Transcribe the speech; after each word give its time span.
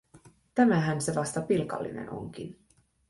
Tämähän 0.55 1.01
se 1.01 1.15
vasta 1.15 1.41
pilkallinen 1.41 2.09
onkin. 2.09 2.59